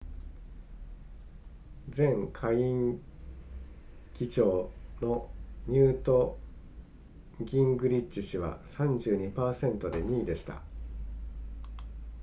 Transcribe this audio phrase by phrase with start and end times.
[1.95, 2.99] 前下院
[4.15, 5.29] 議長の
[5.67, 6.39] ニュート
[7.39, 10.63] ギングリッチ氏は 32% で2位でした